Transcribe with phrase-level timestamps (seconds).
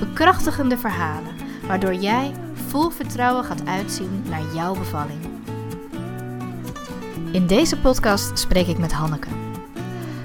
[0.00, 1.32] Bekrachtigende verhalen,
[1.66, 2.32] waardoor jij
[2.68, 5.18] vol vertrouwen gaat uitzien naar jouw bevalling.
[7.32, 9.28] In deze podcast spreek ik met Hanneke.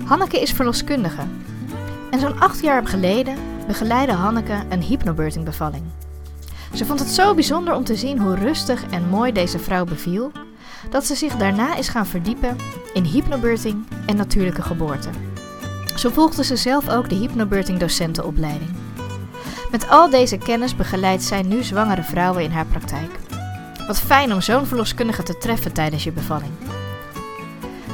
[0.05, 1.21] Hanneke is verloskundige.
[2.11, 5.83] En zo'n acht jaar geleden begeleidde Hanneke een hypnobirthing bevalling.
[6.73, 10.31] Ze vond het zo bijzonder om te zien hoe rustig en mooi deze vrouw beviel,
[10.89, 12.55] dat ze zich daarna is gaan verdiepen
[12.93, 15.09] in hypnobirthing en natuurlijke geboorte.
[15.95, 18.69] Zo volgde ze zelf ook de hypnobirthing docentenopleiding.
[19.75, 23.19] Met al deze kennis begeleidt zij nu zwangere vrouwen in haar praktijk.
[23.87, 26.51] Wat fijn om zo'n verloskundige te treffen tijdens je bevalling.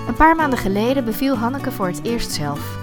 [0.07, 2.77] Een paar maanden geleden beviel Hanneke voor het eerst zelf.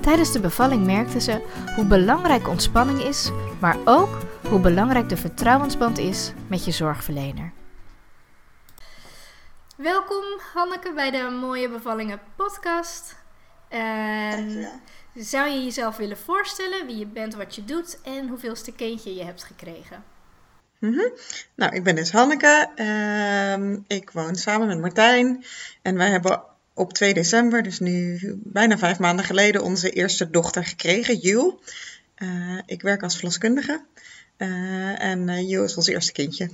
[0.00, 1.42] Tijdens de bevalling merkte ze
[1.76, 7.52] hoe belangrijk ontspanning is, maar ook hoe belangrijk de vertrouwensband is met je zorgverlener.
[9.76, 13.16] Welkom Hanneke bij de Mooie Bevallingen podcast.
[13.68, 14.68] En
[15.14, 19.24] zou je jezelf willen voorstellen wie je bent, wat je doet en hoeveelste kindje je
[19.24, 20.04] hebt gekregen?
[20.78, 21.12] Mm
[21.54, 22.68] Nou, ik ben dus Hanneke.
[22.76, 25.44] Uh, ik woon samen met Martijn.
[25.82, 26.42] En wij hebben
[26.74, 31.60] op 2 december, dus nu bijna vijf maanden geleden, onze eerste dochter gekregen, Jul.
[32.18, 33.84] Uh, ik werk als verloskundige.
[34.38, 36.50] Uh, en uh, Jul is ons eerste kindje.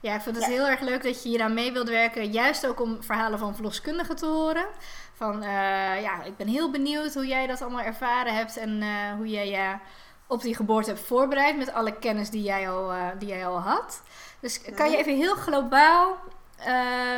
[0.00, 2.32] Ja, ik vind het heel erg leuk dat je hier aan mee wilt werken.
[2.32, 4.66] Juist ook om verhalen van verloskundigen te horen.
[5.14, 5.42] Van,
[6.02, 8.82] ja, ik ben heel benieuwd hoe jij dat allemaal ervaren hebt en
[9.16, 9.76] hoe jij je
[10.26, 14.02] op die geboorte hebt voorbereid met alle kennis die jij al, die jij al had.
[14.40, 16.16] Dus kan je even heel globaal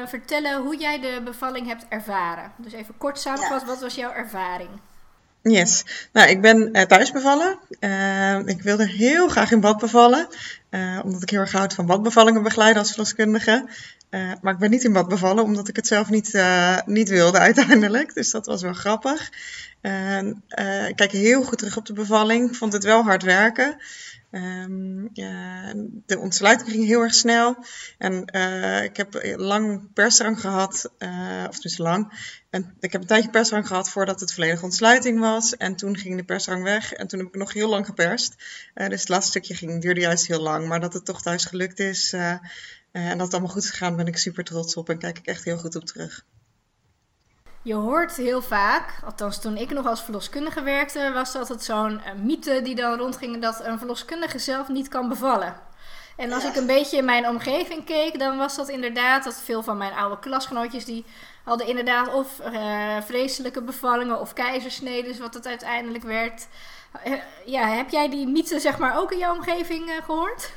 [0.06, 2.52] vertellen hoe jij de bevalling hebt ervaren.
[2.56, 4.70] Dus even kort samengevat, wat was jouw ervaring?
[5.42, 7.58] Yes, nou ik ben uh, thuis bevallen.
[7.80, 10.28] Uh, ik wilde heel graag in bad bevallen,
[11.04, 13.68] omdat ik heel erg houd van badbevallingen begeleiden als verloskundige.
[14.10, 16.42] maar ik ben niet in bad bevallen, omdat ik het zelf niet,
[16.86, 18.14] niet wilde uiteindelijk.
[18.14, 19.30] Dus dat was wel grappig.
[20.88, 23.76] ik kijk heel goed terug op de bevalling, vond het wel hard werken.
[25.12, 25.72] Ja,
[26.06, 27.64] de ontsluiting ging heel erg snel.
[27.98, 28.24] En
[28.84, 30.90] ik heb lang persdrang gehad,
[31.48, 32.12] of dus lang.
[32.50, 35.56] En ik heb een tijdje persdrang gehad voordat het volledige ontsluiting was.
[35.56, 36.92] En toen ging de persdrang weg.
[36.92, 38.34] En toen heb ik nog heel lang geperst.
[38.74, 40.68] Uh, dus het laatste stukje ging, duurde juist heel lang.
[40.68, 42.14] Maar dat het toch thuis gelukt is
[42.92, 44.88] en dat het allemaal goed is gegaan, ben ik super trots op.
[44.88, 46.24] En kijk ik echt heel goed op terug.
[47.62, 52.00] Je hoort heel vaak, althans toen ik nog als verloskundige werkte, was dat het zo'n
[52.00, 55.56] eh, mythe die dan rondging dat een verloskundige zelf niet kan bevallen.
[56.16, 59.62] En als ik een beetje in mijn omgeving keek, dan was dat inderdaad dat veel
[59.62, 61.04] van mijn oude klasgenootjes die
[61.44, 66.46] hadden inderdaad of uh, vreselijke bevallingen of keizersneden, wat het uiteindelijk werd.
[67.06, 67.14] Uh,
[67.44, 70.52] ja, heb jij die mythe zeg maar ook in jouw omgeving uh, gehoord?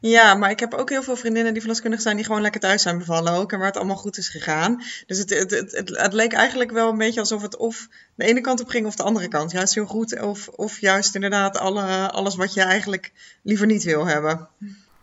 [0.00, 2.82] Ja, maar ik heb ook heel veel vriendinnen die verloskundig zijn die gewoon lekker thuis
[2.82, 4.82] zijn bevallen ook en waar het allemaal goed is gegaan.
[5.06, 8.24] Dus het, het, het, het, het leek eigenlijk wel een beetje alsof het of de
[8.24, 9.50] ene kant op ging of de andere kant.
[9.50, 13.12] Juist heel goed of, of juist inderdaad alle, alles wat je eigenlijk
[13.42, 14.48] liever niet wil hebben.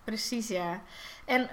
[0.04, 0.82] Precies, ja.
[1.26, 1.50] En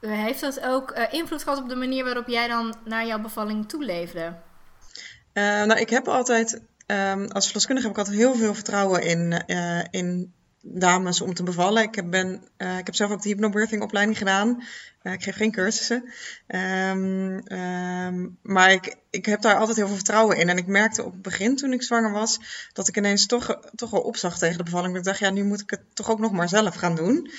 [0.00, 3.68] heeft dat ook uh, invloed gehad op de manier waarop jij dan naar jouw bevalling
[3.68, 4.34] toeleefde?
[5.34, 9.44] Uh, nou, ik heb altijd, um, als verloskundige heb ik altijd heel veel vertrouwen in,
[9.90, 11.82] in dames om te bevallen.
[11.82, 14.62] Ik heb, ben, ik heb zelf ook de hypnobirthing opleiding gedaan.
[15.02, 16.12] Ik geef geen cursussen.
[16.46, 20.48] Um, um, maar ik, ik heb daar altijd heel veel vertrouwen in.
[20.48, 22.40] En ik merkte op het begin toen ik zwanger was,
[22.72, 24.96] dat ik ineens toch, toch wel opzag tegen de bevalling.
[24.96, 27.30] Ik dacht, ja, nu moet ik het toch ook nog maar zelf gaan doen.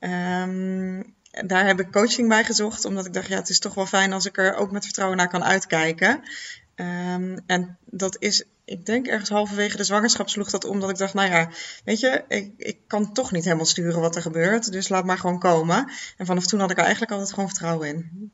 [0.00, 1.16] Um,
[1.46, 4.12] daar heb ik coaching bij gezocht, omdat ik dacht, ja, het is toch wel fijn
[4.12, 6.22] als ik er ook met vertrouwen naar kan uitkijken.
[6.76, 10.96] Um, en dat is, ik denk ergens halverwege de zwangerschap sloeg dat om, dat ik
[10.96, 11.48] dacht, nou ja,
[11.84, 15.18] weet je, ik, ik kan toch niet helemaal sturen wat er gebeurt, dus laat maar
[15.18, 15.90] gewoon komen.
[16.16, 18.30] En vanaf toen had ik er eigenlijk altijd gewoon vertrouwen in.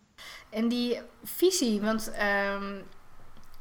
[0.50, 2.12] En die visie, want
[2.52, 2.82] um,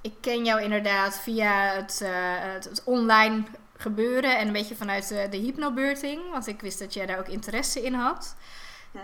[0.01, 2.09] ik ken jou inderdaad via het, uh,
[2.53, 3.43] het, het, online
[3.77, 7.83] gebeuren en een beetje vanuit de, hypnobirthing, want ik wist dat jij daar ook interesse
[7.83, 8.35] in had.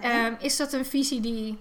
[0.04, 1.58] Um, is dat een visie die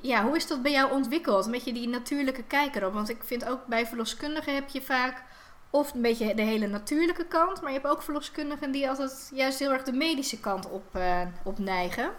[0.00, 1.44] ja, hoe is dat bij jou ontwikkeld?
[1.44, 2.92] Een beetje die natuurlijke kijker op.
[2.92, 5.22] Want ik vind ook bij verloskundigen heb je vaak
[5.70, 7.60] of een beetje de hele natuurlijke kant.
[7.60, 11.20] Maar je hebt ook verloskundigen die altijd juist heel erg de medische kant op, uh,
[11.44, 12.10] op neigen.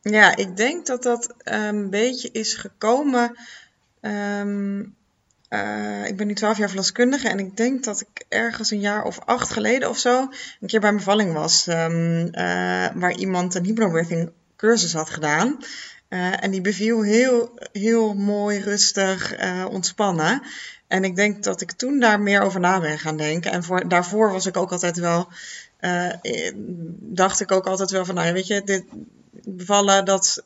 [0.00, 3.36] Ja, ik denk dat dat een beetje is gekomen
[4.00, 4.96] um,
[5.48, 9.04] eh, ik ben nu 12 jaar verloskundige en ik denk dat ik ergens een jaar
[9.04, 10.20] of acht geleden of zo
[10.60, 11.66] een keer bij een bevalling was.
[11.66, 15.58] ehm, eh, waar iemand een hypnobirthing cursus had gedaan.
[16.14, 20.42] Eh, en die beviel heel, heel mooi, rustig, eh, ontspannen.
[20.86, 23.50] En ik denk dat ik toen daar meer over na ben gaan denken.
[23.50, 25.28] En voor, daarvoor was ik ook altijd wel,
[25.76, 26.10] eh,
[26.98, 28.84] dacht ik ook altijd wel van, nou weet je, dit
[29.44, 30.44] bevallen, dat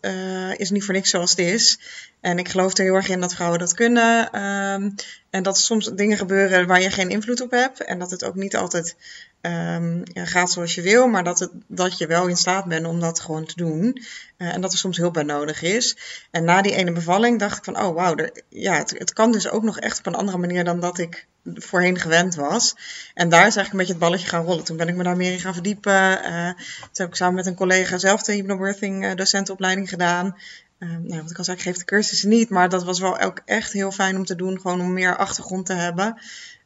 [0.57, 1.79] is niet voor niks zoals het is.
[2.21, 4.31] En ik geloof er heel erg in dat vrouwen dat kunnen.
[4.33, 4.91] ehm,
[5.31, 7.85] en dat soms dingen gebeuren waar je geen invloed op hebt.
[7.85, 8.97] En dat het ook niet altijd
[9.41, 13.01] ehm, gaat zoals je wil, maar dat, het, dat je wel in staat bent om
[13.01, 14.03] dat gewoon te doen.
[14.37, 15.97] Eh, en dat er soms hulp bij nodig is.
[16.31, 18.15] En na die ene bevalling dacht ik van, oh wauw,
[18.49, 21.99] ja, het, kan dus ook nog echt op een andere manier dan dat ik voorheen
[21.99, 22.75] gewend was.
[23.15, 24.65] En daar is eigenlijk een beetje het balletje gaan rollen.
[24.65, 26.23] Toen ben ik me daar meer in gaan verdiepen.
[26.23, 30.37] Eh, toen heb ik samen met een collega zelf de hypnobirthing eh, docentenopleiding gedaan.
[30.79, 33.19] Eh, nou, wat ik al zei, ik geef de cursussen niet, maar dat was wel
[33.21, 36.21] ook echt heel fijn om te doen, gewoon om meer achtergrond te hebben.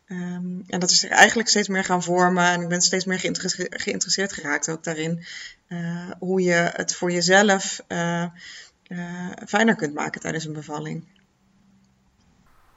[0.07, 3.19] Ehm, en dat is zich eigenlijk steeds meer gaan vormen en ik ben steeds meer
[3.19, 5.25] geïnteresse- geïnteresseerd geraakt ook daarin.
[5.69, 11.05] eh, hoe je het voor jezelf eh, eh, fijner kunt maken tijdens een bevalling.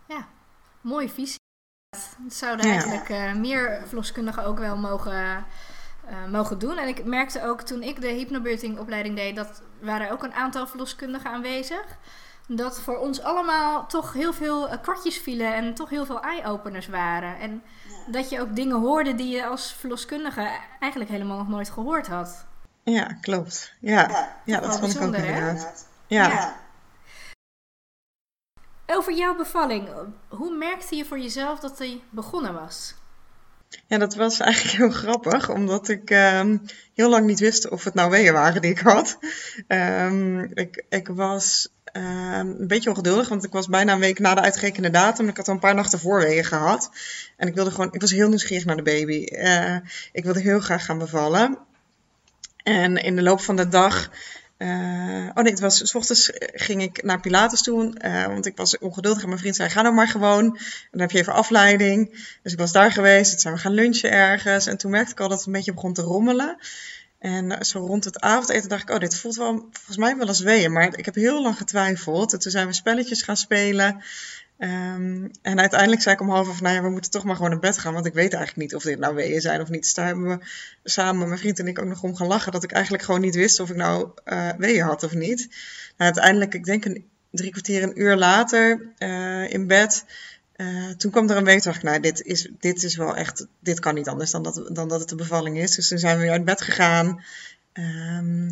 [0.08, 0.28] Ja,
[0.82, 1.40] mooie visie.
[2.24, 5.46] Dat zouden eigenlijk meer verloskundigen ook wel mogen,
[6.08, 6.78] eh, mogen doen.
[6.78, 10.68] En ik merkte ook toen ik de hypnobirthing opleiding deed, dat waren ook een aantal
[10.68, 11.86] verloskundigen aanwezig.
[12.48, 16.88] Dat voor ons allemaal toch heel veel eh, kwartjes vielen en toch heel veel eye-openers
[16.88, 17.40] waren.
[17.40, 17.64] En
[18.08, 20.50] dat je ook dingen hoorde die je als verloskundige
[20.80, 22.46] eigenlijk helemaal nog nooit gehoord had.
[22.84, 23.74] Ja, klopt.
[23.80, 25.88] Ja, ja dat vond ik ook inderdaad.
[26.08, 26.28] Ja.
[26.28, 26.56] Ja.
[28.88, 29.90] Over jouw bevalling,
[30.28, 32.96] hoe merkte je voor jezelf dat die begonnen was?
[33.88, 36.58] Ja, dat was eigenlijk heel grappig, omdat ik ehm,
[36.94, 39.18] heel lang niet wist of het nou weeën waren die ik had.
[39.68, 44.36] Ehm, ik, ik was ehm, een beetje ongeduldig, want ik was bijna een week na
[44.36, 45.28] de uitgerekende datum.
[45.28, 46.90] Ik had al een paar nachten voor weeën gehad.
[47.38, 49.24] En ik wilde gewoon, ik was heel nieuwsgierig naar de baby.
[49.24, 49.76] Eh,
[50.12, 51.58] ik wilde heel graag gaan bevallen.
[52.64, 54.10] En in de loop van de dag.
[54.58, 55.78] Eh, oh nee, het was.
[55.78, 57.94] S ochtends ging ik naar Pilates toe.
[57.98, 59.22] eh, want ik was ongeduldig.
[59.22, 60.60] En mijn vriend zei: Ga nou maar gewoon.
[60.92, 62.28] Dan heb je even afleiding.
[62.44, 63.30] Dus ik was daar geweest.
[63.32, 64.66] Toen zijn we gaan lunchen ergens.
[64.66, 66.58] En toen merkte ik al dat het een beetje begon te rommelen.
[67.20, 70.28] En eh, zo rond het avondeten dacht ik: Oh, dit voelt wel volgens mij wel
[70.28, 70.72] als weeën.
[70.72, 72.34] Maar ik heb heel lang getwijfeld.
[72.34, 74.04] En toen zijn we spelletjes gaan spelen.
[74.58, 77.50] Ehm, en uiteindelijk zei ik om half of, nou ja, we moeten toch maar gewoon
[77.50, 79.82] naar bed gaan, want ik weet eigenlijk niet of dit nou weeën zijn of niet.
[79.82, 80.46] Dus daar hebben we
[80.84, 83.36] samen, mijn vriend en ik, ook nog om gaan lachen, dat ik eigenlijk gewoon niet
[83.36, 85.48] wist of ik nou eh weeën had of niet.
[85.98, 90.06] Nou, uiteindelijk, ik denk een drie kwartier, een uur later eh, in bed,
[90.56, 93.48] eh, toen kwam er een week, dacht ik, nou, dit is, dit is wel echt,
[93.60, 95.76] dit kan niet anders dan dat, dan dat het de bevalling is.
[95.76, 97.24] Dus toen zijn we weer uit bed gegaan.
[97.74, 98.50] Ehm,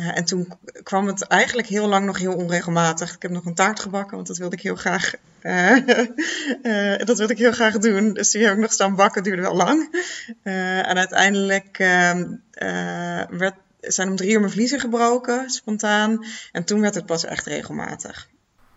[0.00, 0.52] eh, en toen
[0.82, 3.14] kwam het eigenlijk heel lang nog heel onregelmatig.
[3.14, 5.76] Ik heb nog een taart gebakken, want dat wilde ik heel graag, eh,
[6.96, 8.12] eh, dat wilde ik heel graag doen.
[8.12, 10.04] Dus die heb ik nog staan bakken, duurde wel lang.
[10.42, 16.24] Eh, en uiteindelijk ehm, eh, werd, zijn om drie uur mijn vliezen gebroken, spontaan.
[16.52, 18.28] En toen werd het pas echt regelmatig.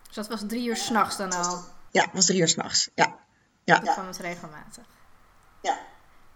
[0.05, 1.63] Dus dat was drie uur s'nachts dan al.
[1.91, 2.89] Ja, het was drie uur s'nachts.
[2.95, 3.15] Ja.
[3.63, 3.79] Ja.
[3.79, 4.83] Toen kwam het regelmatig.
[5.61, 5.77] Ja.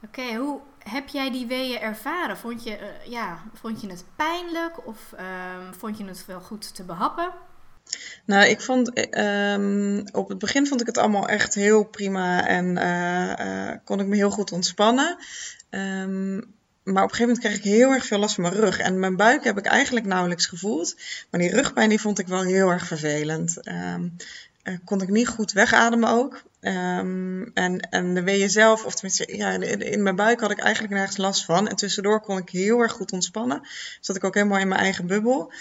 [0.04, 2.38] Oké, hoe heb jij die weeën ervaren?
[2.38, 6.76] Vond je, eh, ja, vond je het pijnlijk of ehm, vond je het wel goed
[6.76, 7.32] te behappen?
[8.26, 12.48] Nou, ik vond, eh, ehm, op het begin vond ik het allemaal echt heel prima
[12.48, 15.18] en eh, kon ik me heel goed ontspannen.
[15.70, 16.36] Ehm,
[16.84, 18.80] maar op een gegeven moment kreeg ik heel erg veel last van mijn rug.
[18.80, 20.96] En mijn buik heb ik eigenlijk nauwelijks gevoeld.
[21.32, 23.60] Maar die rugpijn die vond ik wel heel erg vervelend.
[24.86, 26.44] Kon ik niet goed wegademen ook.
[26.60, 30.60] Ehm, en, en de weeën zelf, of tenminste, ja, in, in mijn buik had ik
[30.60, 31.68] eigenlijk nergens last van.
[31.68, 33.68] En tussendoor kon ik heel erg goed ontspannen.
[34.02, 35.52] Zat ik ook helemaal in mijn eigen bubbel.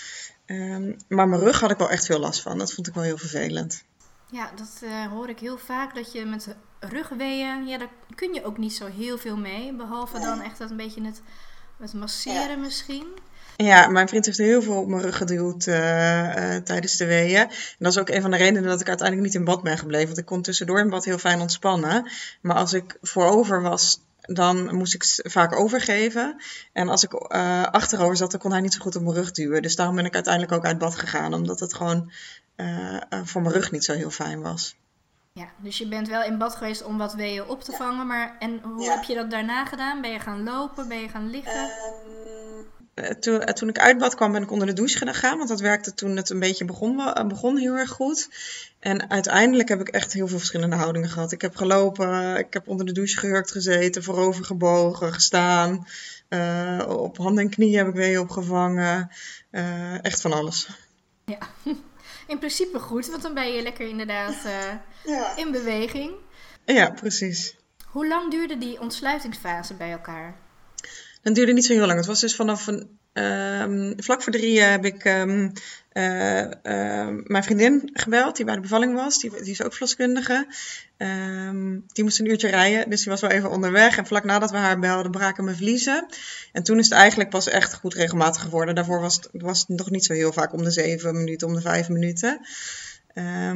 [0.46, 2.58] Ehm, maar mijn rug had ik wel echt veel last van.
[2.58, 3.84] Dat vond ik wel heel vervelend.
[4.30, 5.94] Ja, dat eh, hoor ik heel vaak.
[5.94, 9.74] Dat je met rugweeën, ja, daar kun je ook niet zo heel veel mee.
[9.74, 11.22] Behalve dan echt dat een beetje het,
[11.78, 13.06] het masseren misschien.
[13.56, 17.36] Ja, mijn vriend heeft heel veel op mijn rug geduwd eh, eh, tijdens de weeën.
[17.40, 19.78] En dat is ook een van de redenen dat ik uiteindelijk niet in bad ben
[19.78, 20.06] gebleven.
[20.06, 22.10] Want ik kon tussendoor in bad heel fijn ontspannen.
[22.40, 26.36] Maar als ik voorover was, dan moest ik vaak overgeven.
[26.72, 29.30] En als ik eh, achterover zat, dan kon hij niet zo goed op mijn rug
[29.30, 29.62] duwen.
[29.62, 31.34] Dus daarom ben ik uiteindelijk ook uit bad gegaan.
[31.34, 32.12] Omdat het gewoon
[33.24, 34.76] voor mijn rug niet zo heel fijn was.
[35.32, 38.06] Ja, dus je bent wel in bad geweest om wat weeën op te vangen.
[38.06, 38.94] Maar en hoe Ja.
[38.94, 40.00] heb je dat daarna gedaan?
[40.00, 40.88] Ben je gaan lopen?
[40.88, 41.52] Ben je gaan liggen?
[41.52, 42.45] Eh,
[43.20, 45.36] toen, eh, toen ik uit bad kwam, ben ik onder de douche gegaan.
[45.36, 48.28] Want dat werkte toen het een beetje begon, eh, begon heel erg goed.
[48.78, 51.32] En uiteindelijk heb ik echt heel veel verschillende houdingen gehad.
[51.32, 55.86] Ik heb gelopen, ik heb onder de douche gehurkt gezeten, voorover gebogen, gestaan.
[56.28, 59.10] Eh, op handen en knieën heb ik weer opgevangen.
[59.50, 60.68] Eh, echt van alles.
[62.26, 64.34] in principe goed, want dan ben je lekker inderdaad
[65.04, 66.14] uh, in beweging.
[66.64, 67.56] Ja, precies.
[67.86, 70.36] Hoe lang duurde die ontsluitingsfase bij elkaar?
[71.26, 71.98] Dat duurde niet zo heel lang.
[71.98, 72.98] Het was dus vanaf een.
[73.12, 75.52] Um, vlak voor drie heb ik um,
[75.92, 76.48] uh, uh,
[77.24, 79.18] mijn vriendin gebeld, die bij de bevalling was.
[79.18, 80.46] Die, die is ook verloskundige.
[80.98, 83.96] Um, die moest een uurtje rijden, dus die was wel even onderweg.
[83.96, 86.06] En vlak nadat we haar belden, braken mijn vliezen.
[86.52, 88.74] En toen is het eigenlijk pas echt goed regelmatig geworden.
[88.74, 91.54] Daarvoor was het, was het nog niet zo heel vaak om de zeven minuten, om
[91.54, 92.40] de vijf minuten.
[93.14, 93.50] Uh,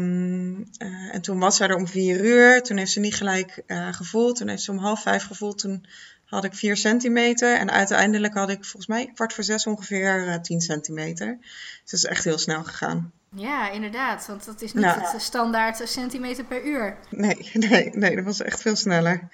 [1.12, 2.62] en toen was zij er om vier uur.
[2.62, 4.36] Toen heeft ze niet gelijk gevoeld.
[4.36, 5.58] Toen heeft ze om half vijf gevoeld.
[5.58, 5.86] Toen
[6.30, 7.56] had ik 4 centimeter.
[7.56, 11.38] En uiteindelijk had ik volgens mij kwart voor zes ongeveer uh, 10 centimeter.
[11.40, 13.12] Dus dat is echt heel snel gegaan.
[13.34, 14.26] Ja, inderdaad.
[14.26, 16.96] Want dat is niet nou, het standaard centimeter per uur.
[17.10, 19.28] Nee, nee, nee, dat was echt veel sneller.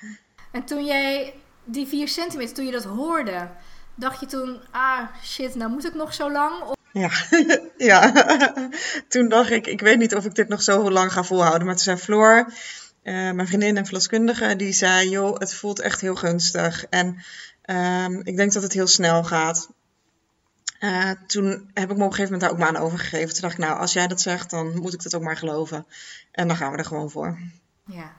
[0.53, 1.35] En toen jij
[1.65, 3.49] die 4 centimeter, toen je dat hoorde,
[3.95, 6.63] dacht je toen, ah shit, nou moet ik nog zo lang?
[6.63, 6.75] Of...
[6.93, 7.11] Ja,
[7.91, 8.13] ja.
[9.09, 11.67] toen dacht ik, ik weet niet of ik dit nog zo lang ga volhouden.
[11.67, 12.53] Maar toen zei Floor,
[13.07, 16.87] uh, mijn vriendin en verloskundige, die zei, joh, het voelt echt heel gunstig.
[16.87, 17.23] En
[17.67, 19.69] um, ik denk dat het heel snel gaat.
[20.81, 23.33] Uh, toen heb ik me op een gegeven moment daar ook maar aan overgegeven.
[23.33, 25.87] Toen dacht ik, nou, als jij dat zegt, dan moet ik dat ook maar geloven.
[26.33, 27.39] En dan gaan we er gewoon voor.
[27.85, 28.13] Ja.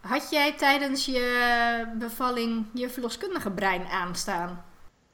[0.00, 4.64] Had jij tijdens je bevalling je verloskundige brein aanstaan?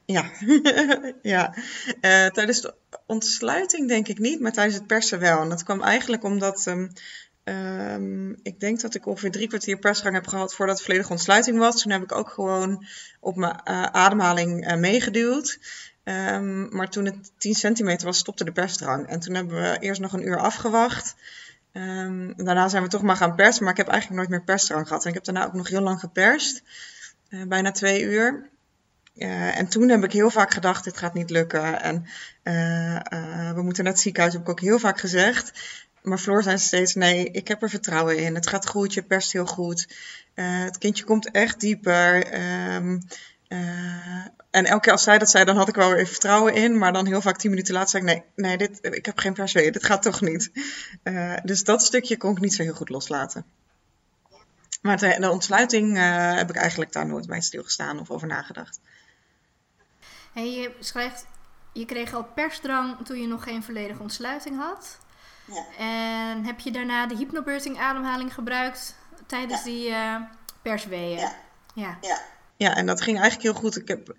[0.05, 0.31] Ja,
[1.23, 1.55] ja.
[2.01, 2.75] Uh, tijdens de
[3.07, 5.41] ontsluiting denk ik niet, maar tijdens het persen wel.
[5.41, 6.93] En dat kwam eigenlijk omdat um,
[7.49, 11.83] um, ik denk dat ik ongeveer drie kwartier persgang heb gehad voordat volledige ontsluiting was.
[11.83, 12.87] Toen heb ik ook gewoon
[13.21, 15.59] op mijn uh, ademhaling uh, meegeduwd.
[16.05, 19.07] Um, maar toen het 10 centimeter was, stopte de persdrang.
[19.07, 21.15] En toen hebben we eerst nog een uur afgewacht.
[21.73, 24.87] Um, daarna zijn we toch maar gaan persen, maar ik heb eigenlijk nooit meer persdrang
[24.87, 25.03] gehad.
[25.03, 26.63] En ik heb daarna ook nog heel lang geperst,
[27.31, 28.49] uh, bijna twee uur.
[29.55, 31.83] En toen heb ik heel vaak gedacht, dit gaat niet lukken.
[31.83, 32.07] En
[33.55, 35.53] we moeten naar het ziekenhuis, heb ik ook heel vaak gezegd.
[36.09, 38.35] Maar Floor zei steeds, nee, ik heb er vertrouwen in.
[38.35, 39.89] Het gaat goed, je perst heel goed.
[40.35, 42.35] het kindje komt echt dieper.
[42.75, 43.03] Um,
[44.51, 46.79] en elke keer als zij dat zei, dan had ik wel weer vertrouwen in.
[46.79, 49.33] Maar dan heel vaak tien minuten later zei ik, nee, nee dit, ik heb geen
[49.33, 50.51] perswee, dit gaat toch niet.
[51.43, 53.45] dus dat stukje kon ik niet zo heel goed loslaten.
[54.83, 55.97] Maar de, de ontsluiting
[56.37, 58.81] heb ik eigenlijk daar nooit bij stilgestaan of over nagedacht.
[60.35, 61.27] En je schrijft,
[61.73, 64.99] je kreeg al persdrang toen je nog geen volledige ontsluiting had.
[65.53, 65.65] Ja.
[65.79, 68.95] En heb je daarna de hypnobirthing ademhaling gebruikt
[69.27, 69.65] tijdens ja.
[69.65, 70.17] die uh,
[70.63, 71.19] persweeën?
[71.19, 71.33] Ja.
[71.75, 71.99] ja.
[72.01, 72.21] Ja.
[72.57, 73.77] ja, en dat ging eigenlijk heel goed.
[73.77, 74.15] Ik, heb,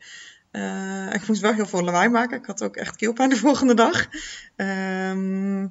[0.52, 2.38] uh, ik moest wel heel veel lawaai maken.
[2.38, 4.08] Ik had ook echt keelpijn de volgende dag.
[4.56, 5.62] Um,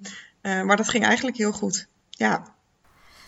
[0.43, 1.87] uh, maar dat ging eigenlijk heel goed.
[2.11, 2.43] Ja.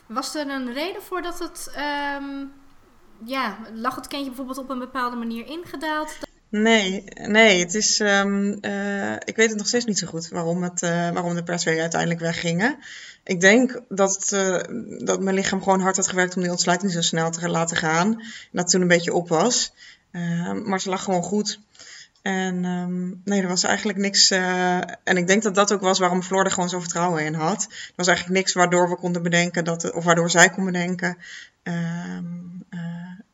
[0.07, 1.73] Was er een reden voor dat het...
[2.19, 2.53] Um,
[3.25, 6.19] ja, lag het kindje bijvoorbeeld op een bepaalde manier ingedaald?
[6.51, 8.01] Nee, nee, het is.
[8.01, 11.43] Um, uh, ik weet het nog steeds niet zo goed waarom, het, uh, waarom de
[11.43, 12.79] perswegen uiteindelijk weggingen.
[13.25, 14.61] Ik denk dat, uh,
[14.99, 18.21] dat mijn lichaam gewoon hard had gewerkt om die ontsluiting zo snel te laten gaan.
[18.21, 19.73] En dat toen een beetje op was.
[20.65, 21.61] maar ze lag gewoon goed.
[22.23, 24.31] En um, nee, er was eigenlijk niks.
[24.31, 27.63] en ik denk dat dat ook was waarom Floor er gewoon zo vertrouwen in had.
[27.71, 31.17] Er was eigenlijk niks waardoor we konden bedenken dat, of waardoor zij kon bedenken
[31.63, 32.25] ehm,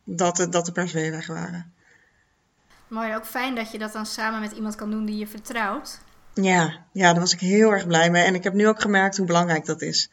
[0.04, 1.74] dat, dat de perswegen weg waren.
[2.88, 6.00] Mooi, ook fijn dat je dat dan samen met iemand kan doen die je vertrouwt.
[6.34, 8.24] Ja, ja, daar was ik heel erg blij mee.
[8.24, 10.10] En ik heb nu ook gemerkt hoe belangrijk dat is.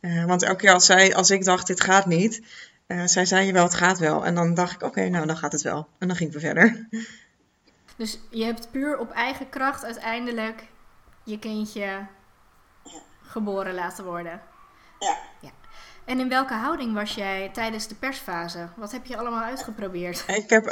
[0.00, 2.42] Uh, want elke keer als, zij, als ik dacht, dit gaat niet,
[2.86, 4.26] uh, zij zei je wel, het gaat wel.
[4.26, 5.88] En dan dacht ik, oké, okay, nou dan gaat het wel.
[5.98, 6.88] En dan ging we verder.
[7.96, 10.66] Dus je hebt puur op eigen kracht uiteindelijk
[11.24, 12.08] je kindje ja.
[13.22, 14.40] geboren laten worden.
[14.98, 15.18] Ja.
[15.40, 15.50] ja.
[16.10, 18.68] En in welke houding was jij tijdens de persfase?
[18.76, 20.24] Wat heb je allemaal uitgeprobeerd?
[20.44, 20.66] Ik heb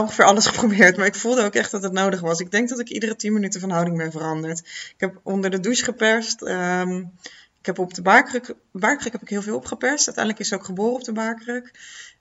[0.00, 2.40] ongeveer alles geprobeerd, maar ik voelde ook echt dat het nodig was.
[2.40, 4.58] Ik denk dat ik iedere 10 minuten van houding ben veranderd.
[4.58, 6.42] Ik heb onder de douche geperst.
[6.42, 7.12] Um,
[7.60, 10.06] ik heb op de baarkruk, baarkruk heb ik heel veel opgeperst.
[10.06, 11.70] Uiteindelijk is ze ook geboren op de baarkruk.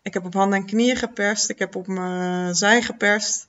[0.02, 1.50] Ik heb op handen en knieën geperst.
[1.50, 3.48] Ik heb op mijn zij geperst.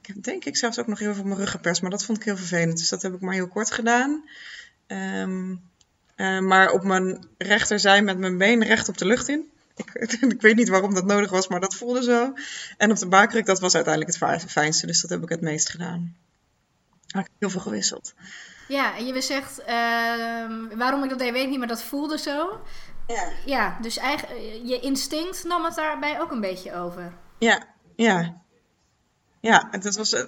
[0.00, 2.04] Ik heb denk ik zelfs ook nog heel veel op mijn rug geperst, maar dat
[2.04, 2.78] vond ik heel vervelend.
[2.78, 4.24] Dus dat heb ik maar heel kort gedaan.
[4.86, 5.67] Um,
[6.18, 9.50] uh, maar op mijn rechterzij met mijn been recht op de lucht in.
[9.76, 12.32] Ik, ik, weet niet waarom dat nodig was, maar dat voelde zo.
[12.76, 14.86] En op de baarkruk, dat was uiteindelijk het fijnste.
[14.86, 16.16] Dus dat heb ik het meest gedaan.
[17.06, 18.14] Ik heel veel gewisseld.
[18.68, 19.66] Ja, en je zegt, uh,
[20.76, 22.60] waarom ik dat deed, weet ik niet, maar dat voelde zo.
[23.06, 23.28] Ja.
[23.46, 27.12] Ja, dus eigenlijk, je instinct nam het daarbij ook een beetje over.
[27.38, 28.42] Ja, ja.
[29.40, 30.24] Ja, het was,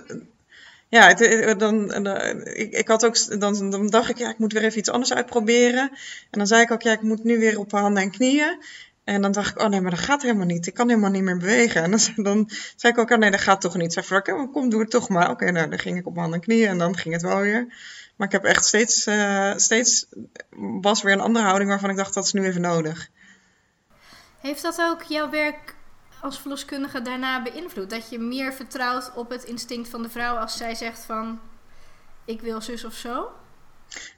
[0.90, 1.14] ja,
[1.54, 2.06] dan, dan,
[2.46, 5.12] ik, ik had ook, dan, dan dacht ik, ja, ik moet weer even iets anders
[5.12, 5.90] uitproberen.
[6.30, 8.62] En dan zei ik ook, ja, ik moet nu weer op handen en knieën.
[9.04, 10.66] En dan dacht ik, oh nee, maar dat gaat helemaal niet.
[10.66, 11.82] Ik kan helemaal niet meer bewegen.
[11.82, 13.92] En dan, dan zei ik ook, oh nee, dat gaat toch niet.
[13.92, 15.30] Zei ik, kom, doe het toch maar.
[15.30, 17.74] Oké, nou, dan ging ik op handen en knieën en dan ging het wel weer.
[18.16, 20.06] Maar ik heb echt steeds, uh, steeds
[20.80, 23.08] was weer een andere houding waarvan ik dacht dat is nu even nodig.
[24.40, 25.74] Heeft dat ook jouw werk
[26.20, 27.90] als verloskundige daarna beïnvloed?
[27.90, 31.40] Dat je meer vertrouwt op het instinct van de vrouw als zij zegt van
[32.24, 33.30] ik wil zus of zo?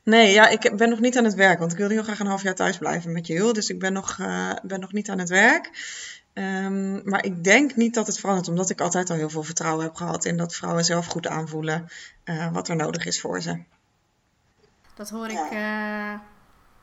[0.02, 2.26] Nee, ja, ik ben nog niet aan het werk, want ik wilde heel graag een
[2.26, 3.52] half jaar thuis blijven met Jill.
[3.52, 5.70] Dus ik ben nog, uh, ben nog niet aan het werk.
[6.34, 9.84] Um, maar ik denk niet dat het verandert, omdat ik altijd al heel veel vertrouwen
[9.84, 11.88] heb gehad in dat vrouwen zelf goed aanvoelen
[12.24, 13.62] uh, wat er nodig is voor ze.
[14.94, 16.14] Dat hoor ik uh,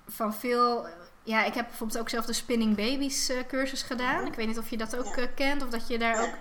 [0.07, 0.87] van veel.
[1.23, 4.25] Ja, ik heb bijvoorbeeld ook zelf de Spinning Babies cursus gedaan.
[4.25, 6.33] Ik weet niet of je dat ook kent of dat je daar ook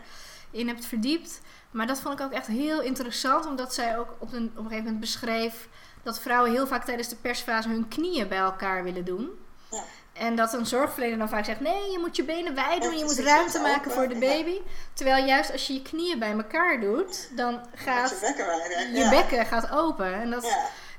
[0.50, 1.40] in hebt verdiept.
[1.70, 4.62] Maar dat vond ik ook echt heel interessant, omdat zij ook op een, op een
[4.62, 5.68] gegeven moment beschreef
[6.02, 9.30] dat vrouwen heel vaak tijdens de persfase hun knieën bij elkaar willen doen.
[9.70, 9.82] Ja.
[10.12, 13.04] En dat een zorgverlener dan vaak zegt: nee, je moet je benen wijd doen, je
[13.04, 14.60] moet ruimte maken voor de baby.
[14.92, 19.46] Terwijl juist als je je knieën bij elkaar doet, dan gaat je bekken, je bekken
[19.46, 20.14] gaat open.
[20.14, 20.56] En dat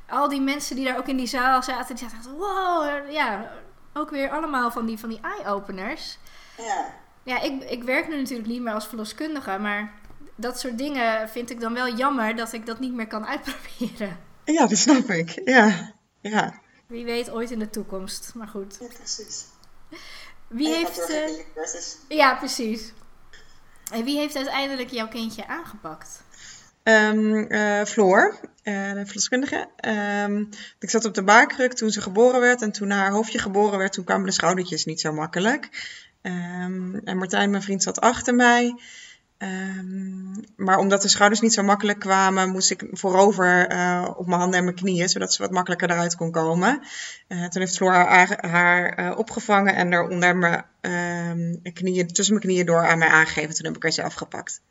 [0.10, 3.52] al die mensen die daar ook in die zaal zaten, die zaten: wow, ja,
[4.00, 6.18] ook weer allemaal van die, van die eye-openers.
[6.58, 6.94] Ja.
[7.24, 9.94] Ja, ik, ik werk nu natuurlijk niet meer als verloskundige, maar
[10.36, 14.20] dat soort dingen vind ik dan wel jammer dat ik dat niet meer kan uitproberen.
[14.44, 15.42] Ja, dat snap ik.
[15.46, 16.60] Ja, ja.
[16.88, 18.78] Wie weet ooit in de toekomst, maar goed.
[18.80, 19.46] Ja, precies.
[20.48, 21.10] Wie heeft...
[21.10, 21.40] Uh...
[22.08, 22.94] Ja, precies.
[23.92, 26.24] En wie heeft uiteindelijk jouw kindje aangepakt?
[26.84, 29.68] Um, uh, Floor, uh, de verloskundige.
[30.26, 32.62] Um, ik zat op de baarkruk toen ze geboren werd.
[32.62, 35.70] En toen haar hoofdje geboren werd, toen kwamen de schoudertjes niet zo makkelijk.
[36.22, 38.76] Um, en Martijn, mijn vriend, zat achter mij.
[40.56, 44.58] Maar omdat de schouders niet zo makkelijk kwamen, moest ik voorover uh, op mijn handen
[44.60, 46.82] en mijn knieën, zodat ze wat makkelijker eruit kon komen.
[47.28, 50.64] Toen heeft Floor haar, opgevangen en er onder mijn
[51.74, 53.56] knieën, tussen mijn knieën door aan mij aangegeven.
[53.56, 54.62] Toen heb ik haar zelf gepakt.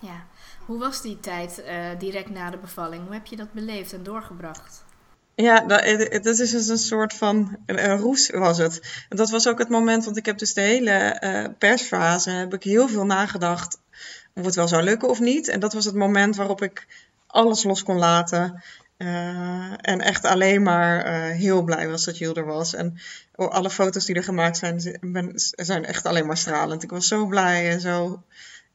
[0.00, 0.26] Ja,
[0.66, 1.62] hoe was die tijd
[1.98, 3.04] direct na de bevalling?
[3.04, 4.84] Hoe heb je dat beleefd en doorgebracht?
[5.34, 5.80] Ja, dat,
[6.22, 9.04] dat is dus een soort van een, roes was het.
[9.08, 12.54] En dat was ook het moment, want ik heb dus de hele uh, persfase, heb
[12.54, 13.78] ik heel veel nagedacht
[14.34, 15.48] of het wel zou lukken of niet.
[15.48, 16.86] En dat was het moment waarop ik
[17.26, 18.62] alles los kon laten.
[18.98, 22.74] Uh, en echt alleen maar heel blij was dat Jill er was.
[22.74, 22.98] En
[23.34, 24.80] alle foto's die er gemaakt zijn,
[25.52, 26.82] zijn echt alleen maar stralend.
[26.82, 28.22] Ik was zo blij en zo,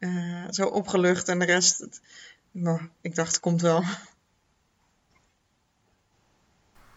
[0.02, 1.28] uh, zo opgelucht.
[1.28, 2.02] En de rest, het,
[2.52, 3.84] nou, ik dacht, het komt wel.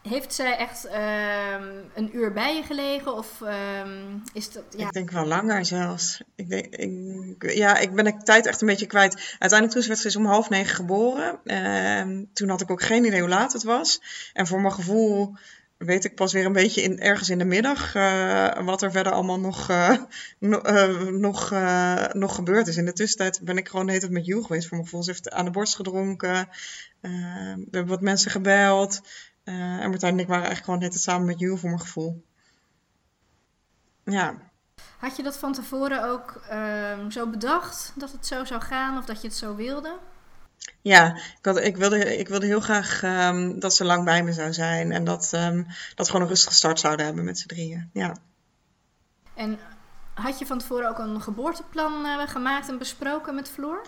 [0.02, 3.16] Heeft zij echt um, een uur bij je gelegen?
[3.16, 4.64] Of um, is dat.
[4.76, 4.86] Ja.
[4.86, 6.22] Ik denk wel langer zelfs.
[6.34, 9.36] Ik denk, ik, ja, ik ben de tijd echt een beetje kwijt.
[9.38, 11.40] Uiteindelijk toen werd ze om half negen geboren.
[11.44, 14.00] Uh, toen had ik ook geen idee hoe laat het was.
[14.32, 15.36] En voor mijn gevoel
[15.76, 19.12] weet ik pas weer een beetje in, ergens in de middag uh, wat er verder
[19.12, 19.68] allemaal nog,
[20.38, 21.50] no, uh, nog,
[22.12, 22.76] nog gebeurd is.
[22.76, 24.68] In de tussentijd ben ik gewoon de hele met Jules geweest.
[24.68, 25.02] Voor mijn gevoel.
[25.02, 26.48] Ze heeft aan de borst gedronken.
[27.00, 27.08] we
[27.70, 29.00] hebben wat mensen gebeld.
[29.44, 32.22] En Martijn en ik waren eigenlijk gewoon net samen met Jules voor mijn gevoel.
[34.04, 34.34] Ja.
[34.98, 39.04] Had je dat van tevoren ook uh, zo bedacht dat het zo zou gaan of
[39.04, 39.98] dat je het zo wilde?
[40.80, 44.32] Ja, ik, had, ik, wilde, ik wilde heel graag um, dat ze lang bij me
[44.32, 47.46] zou zijn en dat, um, dat we gewoon een rustige start zouden hebben met z'n
[47.46, 47.90] drieën.
[47.92, 48.16] Ja.
[49.34, 49.58] En
[50.14, 53.86] had je van tevoren ook een geboorteplan uh, gemaakt en besproken met Floor?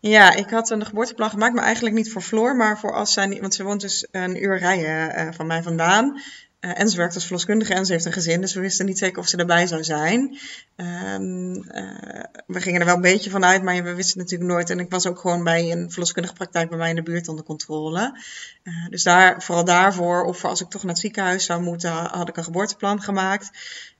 [0.00, 3.40] Ja, ik had een geboorteplan gemaakt, maar eigenlijk niet voor Floor, maar voor als zij
[3.40, 6.20] Want ze woont dus een uur rijden uh, van mij vandaan.
[6.60, 8.98] Uh, en ze werkt als verloskundige en ze heeft een gezin, dus we wisten niet
[8.98, 10.38] zeker of ze erbij zou zijn.
[10.76, 14.70] Um, uh, we gingen er wel een beetje van uit, maar we wisten natuurlijk nooit.
[14.70, 17.44] En ik was ook gewoon bij een verloskundige praktijk bij mij in de buurt onder
[17.44, 18.20] controle.
[18.64, 22.28] Uh, dus daar, vooral daarvoor, of als ik toch naar het ziekenhuis zou moeten, had
[22.28, 23.50] ik een geboorteplan gemaakt.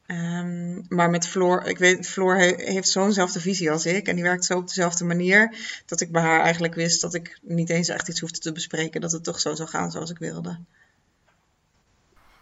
[0.06, 4.08] Um, maar met Floor, ik weet, Floor he, heeft zo'nzelfde visie als ik.
[4.08, 5.56] En die werkt zo op dezelfde manier.
[5.86, 9.00] Dat ik bij haar eigenlijk wist dat ik niet eens echt iets hoefde te bespreken.
[9.00, 10.58] Dat het toch zo zou gaan zoals ik wilde.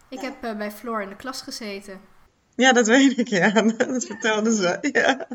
[0.08, 2.00] Ik heb uh, bij Floor in de klas gezeten.
[2.54, 3.50] Ja, dat weet ik, ja.
[3.76, 5.26] Dat vertelde ze, ja.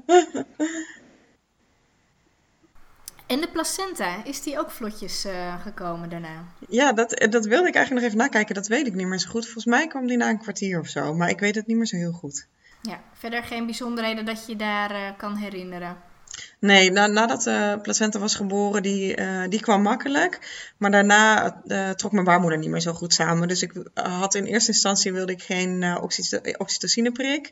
[3.27, 6.45] En de placenta, is die ook vlotjes uh, gekomen daarna?
[6.69, 8.55] Ja, dat, dat wilde ik eigenlijk nog even nakijken.
[8.55, 9.43] Dat weet ik niet meer zo goed.
[9.43, 11.13] Volgens mij kwam die na een kwartier of zo.
[11.13, 12.47] Maar ik weet het niet meer zo heel goed.
[12.81, 15.97] Ja, verder geen bijzonderheden dat je daar uh, kan herinneren?
[16.61, 20.39] Nee, na, nadat de placenta was geboren, die, uh, die kwam makkelijk.
[20.77, 23.47] Maar daarna uh, trok mijn baarmoeder niet meer zo goed samen.
[23.47, 25.97] Dus ik had in eerste instantie wilde ik geen uh,
[26.57, 27.51] oxytocineprik.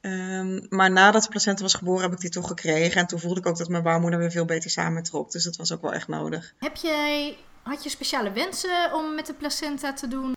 [0.00, 3.00] Um, maar nadat de placenta was geboren, heb ik die toch gekregen.
[3.00, 5.30] En toen voelde ik ook dat mijn baarmoeder weer veel beter samentrok.
[5.30, 6.54] Dus dat was ook wel echt nodig.
[6.58, 10.36] Heb jij, had je speciale wensen om met de placenta te doen?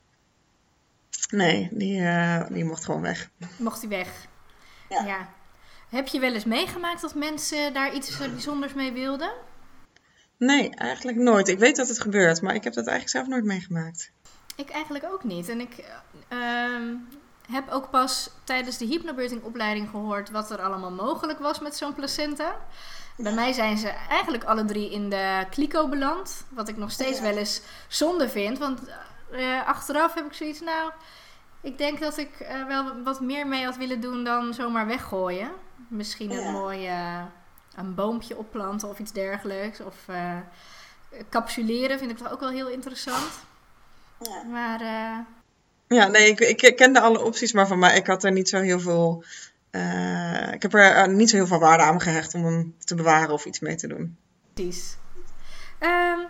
[1.30, 2.04] Nee, die,
[2.50, 3.30] die mocht gewoon weg.
[3.58, 4.10] Mocht die weg?
[4.90, 5.04] Ja.
[5.06, 5.30] ja.
[5.90, 9.32] Heb je wel eens meegemaakt dat mensen daar iets bijzonders mee wilden?
[10.38, 11.48] Nee, eigenlijk nooit.
[11.48, 14.12] Ik weet dat het gebeurt, maar ik heb dat eigenlijk zelf nooit meegemaakt.
[14.56, 15.50] Ik eigenlijk ook niet.
[15.50, 15.84] En ik
[16.28, 16.94] ehm,
[17.52, 22.56] heb ook pas tijdens de hypnobirthing-opleiding gehoord wat er allemaal mogelijk was met zo'n placenta.
[23.18, 26.46] Bij mij zijn ze eigenlijk alle drie in de kliko beland.
[26.50, 28.58] Wat ik nog steeds wel eens zonde vind.
[28.58, 28.80] Want
[29.32, 30.92] eh, achteraf heb ik zoiets, nou,
[31.62, 35.52] ik denk dat ik uh, wel wat meer mee had willen doen dan zomaar weggooien.
[35.88, 37.24] Misschien een mooi uh,
[37.76, 39.80] een boompje opplanten of iets dergelijks.
[39.80, 39.96] Of
[41.30, 43.32] capsuleren vind ik toch ook wel heel interessant.
[44.20, 44.44] Ja.
[44.44, 44.80] Maar...
[45.88, 48.60] ja, nee, ik, ik kende alle opties, maar van mij, ik had er niet zo
[48.60, 49.24] heel veel
[49.76, 52.96] uh, ik heb er uh, niet zo heel veel waarde aan gehecht om hem te
[52.96, 54.18] bewaren of iets mee te doen.
[54.54, 54.98] Precies.
[55.80, 56.28] Um,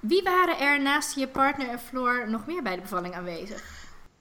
[0.00, 3.62] wie waren er naast je partner en Floor nog meer bij de bevalling aanwezig?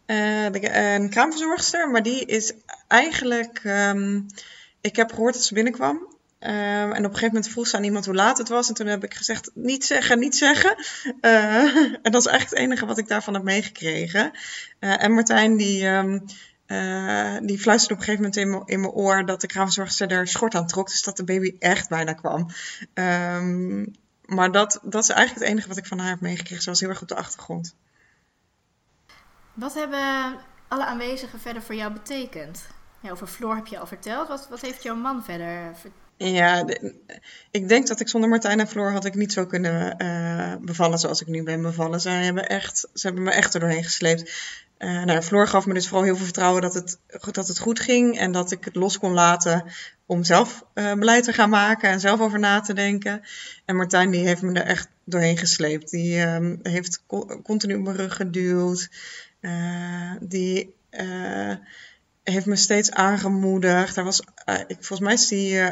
[0.06, 2.54] Uh, de, een kraamverzorgster, maar die is
[2.88, 3.62] eigenlijk.
[3.64, 4.26] Um,
[4.86, 5.96] ik heb gehoord dat ze binnenkwam.
[6.40, 8.68] Um, en op een gegeven moment vroeg ze aan iemand hoe laat het was.
[8.68, 10.76] En toen heb ik gezegd: niet zeggen, niet zeggen.
[12.04, 14.32] en dat is eigenlijk het enige wat ik daarvan heb meegekregen.
[14.80, 15.84] en Martijn, die.
[16.68, 20.56] Uh, die fluisterde op een gegeven moment in mijn, oor dat de kraamzorgster er schort
[20.56, 20.88] aan trok.
[20.88, 22.50] Dus dat de baby echt bijna kwam.
[22.94, 23.94] Um,
[24.26, 26.64] maar dat, dat is eigenlijk het enige wat ik van haar heb meegekregen.
[26.64, 27.76] Ze was heel erg op de achtergrond.
[29.54, 32.68] Wat hebben alle aanwezigen verder voor jou betekend?
[33.12, 34.28] Over Floor heb je al verteld.
[34.28, 36.04] Wat, wat heeft jouw man verder verteld?
[36.18, 36.66] Ja,
[37.52, 41.00] ik denk dat ik zonder Martijn en Floor had ik niet zo kunnen uh, bevallen
[41.00, 42.02] zoals ik nu ben bevallen.
[42.02, 44.34] Zij hebben, echt, ze hebben me echt er doorheen gesleept.
[44.80, 47.00] Uh, Floor gaf me dus vooral heel veel vertrouwen dat het,
[47.32, 49.64] dat het goed ging en dat ik het los kon laten
[50.06, 53.22] om zelf beleid te gaan maken en zelf over na te denken.
[53.66, 55.92] En Martijn die heeft me er echt doorheen gesleept.
[55.92, 58.90] Die uh, heeft co continu op mijn rug geduwd.
[60.20, 60.74] Die
[62.32, 63.96] heeft me steeds aangemoedigd.
[63.96, 64.22] Daar was,
[64.68, 65.68] ik, volgens mij is die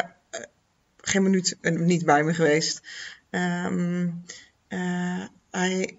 [0.98, 2.82] geen minuut niet bij me geweest.
[3.30, 4.24] Um,
[5.52, 5.98] hij,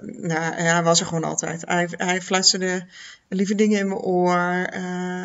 [0.00, 1.62] nou, hij was er gewoon altijd.
[1.66, 2.86] Hij, hij fluisterde
[3.28, 4.66] lieve dingen in mijn oor.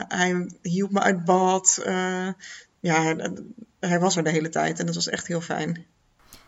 [0.08, 1.82] Hij hielp me uit bad.
[2.80, 3.15] Ja,
[3.80, 5.86] hij was er de hele tijd en dat was echt heel fijn.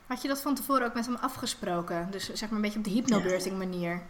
[0.08, 2.08] Had je dat van tevoren ook met hem afgesproken?
[2.12, 3.92] Dus zeg maar een beetje op de hypnobirthing manier?
[3.92, 4.02] Ja,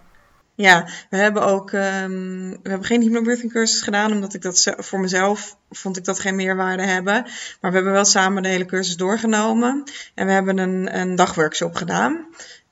[0.55, 5.57] we hebben ook um, we hebben geen hypnobirthing cursus gedaan, omdat ik dat voor mezelf
[5.69, 7.13] vond ik dat geen meerwaarde hebben.
[7.61, 9.83] Maar we hebben wel samen de hele cursus doorgenomen.
[10.13, 12.11] En we hebben een, een dagworkshop gedaan.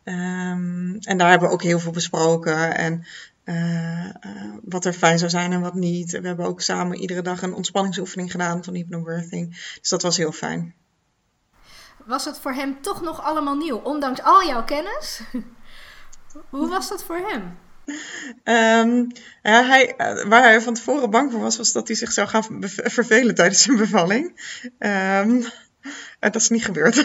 [0.04, 2.76] Um, en daar hebben we ook heel veel besproken.
[2.76, 3.06] En
[3.46, 4.12] uh, uh,
[4.64, 6.12] wat er fijn zou zijn en wat niet.
[6.12, 9.50] We hebben ook samen iedere dag een ontspanningsoefening gedaan van hypnobirthing.
[9.80, 10.76] Dus dat was heel fijn.
[12.06, 15.22] Was het voor hem toch nog allemaal nieuw, ondanks al jouw kennis?
[16.50, 17.58] Hoe was dat voor hem?
[18.44, 22.12] Um, ja, hij, eh, waar hij van tevoren bang voor was, was dat hij zich
[22.12, 24.42] zou gaan vervelen tijdens zijn bevalling.
[24.80, 25.46] Uh,
[26.20, 26.96] dat is niet gebeurd.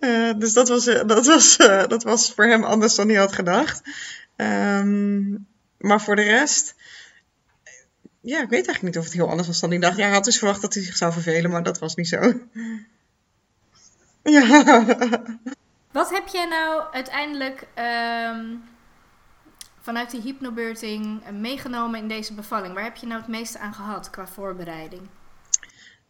[0.00, 1.56] uh, dus dat was, uh, dat, was,
[1.88, 3.82] dat was voor hem anders dan hij had gedacht.
[4.36, 5.46] Um,
[5.78, 6.74] maar voor de rest.
[8.20, 9.96] Ja, ik weet eigenlijk niet of het heel anders was dan hij dacht.
[9.96, 12.20] Ja, hij had dus verwacht dat hij zich zou vervelen, maar dat was niet zo.
[14.22, 14.64] ja.
[15.92, 17.66] Wat heb jij nou uiteindelijk
[19.82, 22.74] vanuit die hypnobirthing meegenomen in deze bevalling?
[22.74, 25.02] Waar heb je nou het meeste aan gehad qua voorbereiding?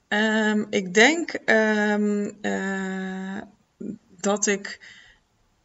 [0.08, 3.40] Um, ik denk um, uh,
[4.20, 4.80] dat ik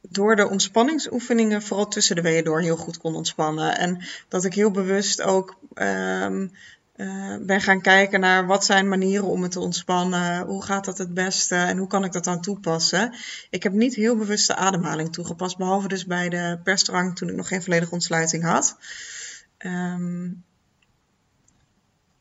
[0.01, 3.77] door de ontspanningsoefeningen, vooral tussen de weeën door, heel goed kon ontspannen.
[3.77, 6.51] En dat ik heel bewust ook um,
[6.97, 10.45] uh, ben gaan kijken naar wat zijn manieren om me te ontspannen.
[10.45, 13.15] Hoe gaat dat het beste en hoe kan ik dat dan toepassen?
[13.49, 17.35] Ik heb niet heel bewust de ademhaling toegepast, behalve dus bij de persdrang toen ik
[17.35, 18.77] nog geen volledige ontsluiting had.
[19.57, 20.43] Um,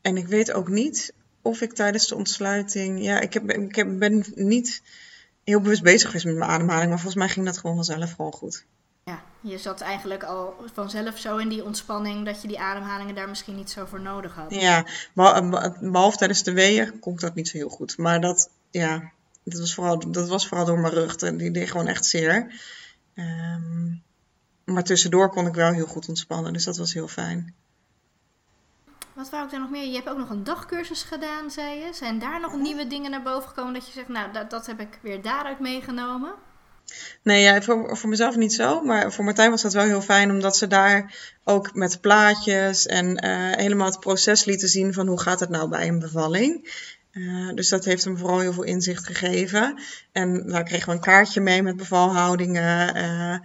[0.01, 3.03] en ik weet ook niet of ik tijdens de ontsluiting.
[3.03, 4.81] Ja, ik, heb, ik heb, ben niet
[5.43, 8.33] heel bewust bezig geweest met mijn ademhaling, maar volgens mij ging dat gewoon vanzelf gewoon
[8.33, 8.65] goed.
[9.07, 13.29] Ja, je zat eigenlijk al vanzelf zo in die ontspanning dat je die ademhalingen daar
[13.29, 14.53] misschien niet zo voor nodig had.
[14.53, 14.85] Ja,
[15.79, 17.97] behalve tijdens de weeën kon ik dat niet zo heel goed.
[17.97, 19.11] Maar dat, ja,
[19.43, 21.15] dat was vooral, dat was vooral door mijn rug.
[21.15, 22.61] Die deed gewoon echt zeer.
[23.15, 24.03] Um,
[24.63, 27.55] maar tussendoor kon ik wel heel goed ontspannen, dus dat was heel fijn.
[29.13, 29.87] Wat wou ik daar nog meer?
[29.87, 31.93] Je hebt ook nog een dagcursus gedaan, zei je.
[31.93, 34.79] Zijn daar nog nieuwe dingen naar boven gekomen dat je zegt, nou, dat, dat heb
[34.79, 36.33] ik weer daaruit meegenomen?
[37.21, 38.81] Nee, ja, voor, voor mezelf niet zo.
[38.81, 43.25] Maar voor Martijn was dat wel heel fijn, omdat ze daar ook met plaatjes en
[43.25, 46.85] uh, helemaal het proces lieten zien van hoe gaat het nou bij een bevalling.
[47.11, 49.79] Uh, dus dat heeft hem vooral heel veel inzicht gegeven.
[50.11, 52.97] En daar kregen we een kaartje mee met bevalhoudingen.
[52.97, 53.37] Uh,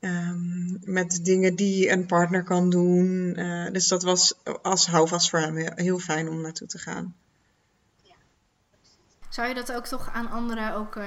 [0.00, 3.32] Um, met dingen die een partner kan doen.
[3.72, 7.14] Dus dat was als houvast voor hem heel, fijn om naartoe te gaan.
[9.28, 10.98] Zou je dat ook toch aan anderen ook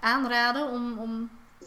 [0.00, 1.66] aanraden om, om Ja.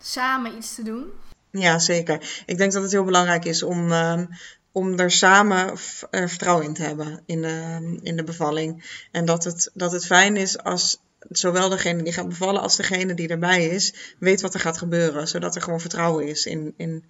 [0.00, 1.06] samen iets te doen?
[1.50, 2.42] Ja, zeker.
[2.46, 4.26] Ik denk dat het heel belangrijk is om, ehm,
[4.72, 5.68] om er samen
[6.10, 9.02] er vertrouwen in te hebben in de, in de bevalling.
[9.10, 13.14] En dat het, dat het fijn is als zowel degene die gaat bevallen als degene
[13.14, 15.28] die erbij is, weet wat er gaat gebeuren.
[15.28, 17.04] Zodat er gewoon vertrouwen is in, in,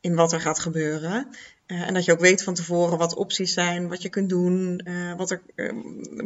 [0.00, 1.28] in wat er gaat gebeuren.
[1.66, 4.78] Eh, en dat je ook weet van tevoren wat opties zijn, wat je kunt doen,
[4.78, 5.72] eh, wat, er, eh,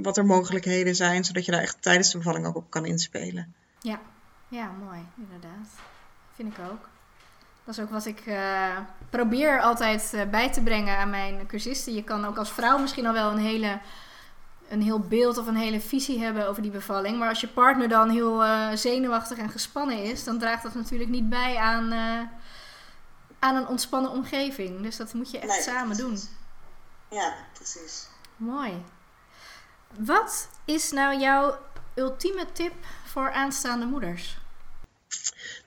[0.02, 3.54] wat er mogelijkheden zijn, zodat je daar echt tijdens de bevalling ook op kan inspelen.
[3.84, 4.00] Ja,
[4.48, 5.68] ja, mooi, inderdaad.
[6.34, 6.88] Vind ik ook.
[7.64, 8.76] Dat is ook wat ik eh,
[9.10, 11.94] probeer altijd eh, bij te brengen aan mijn cursisten.
[11.94, 13.80] Je kan ook als vrouw misschien al wel een, hele,
[14.68, 17.18] een heel beeld of een hele visie hebben over die bevalling.
[17.18, 21.10] Maar als je partner dan heel eh, zenuwachtig en gespannen is, dan draagt dat natuurlijk
[21.10, 21.92] niet bij aan,
[23.38, 24.82] aan een ontspannen omgeving.
[24.82, 26.18] Dus dat moet je echt Nee, samen doen.
[27.10, 28.06] Ja, precies.
[28.36, 28.84] Mooi.
[29.98, 31.58] Wat is nou jouw
[31.94, 32.74] ultieme tip
[33.14, 34.38] voor aanstaande moeders?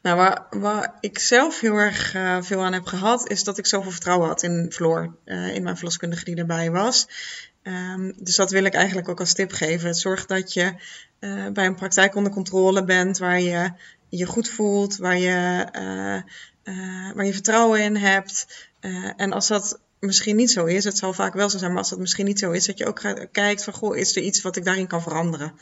[0.02, 3.92] Nou, waar, ik zelf heel erg eh, veel aan heb gehad, is dat ik zoveel
[3.92, 7.08] vertrouwen had in Floor, eh, in mijn verloskundige die erbij was.
[7.64, 9.96] Ehm, dus dat wil ik eigenlijk ook als tip geven.
[9.96, 10.74] Zorg dat je
[11.20, 13.72] eh, bij een praktijk onder controle bent, waar je
[14.10, 15.68] je goed voelt, waar je,
[17.14, 18.68] waar je vertrouwen in hebt.
[19.18, 21.90] En als dat misschien niet zo is, het zal vaak wel zo zijn, maar als
[21.90, 24.56] dat misschien niet zo is, dat je ook kijkt van, goh, is er iets wat
[24.56, 25.54] ik daarin kan veranderen?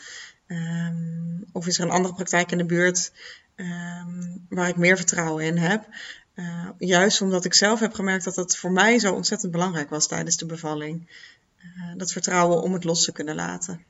[0.48, 3.12] Ehm, of is er een andere praktijk in de buurt
[3.56, 5.88] ehm, waar ik meer vertrouwen in heb?
[6.34, 10.08] Eh, juist omdat ik zelf heb gemerkt dat dat voor mij zo ontzettend belangrijk was
[10.08, 11.10] tijdens de bevalling.
[11.58, 13.84] Eh, dat vertrouwen om het los te kunnen laten.